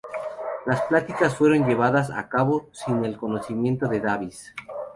[0.65, 4.51] Las pláticas fueron llevadas a cabo sin el conocimiento de Davis.